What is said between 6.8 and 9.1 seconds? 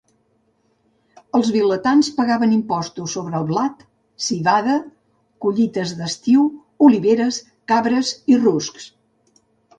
oliveres, cabres i ruscs.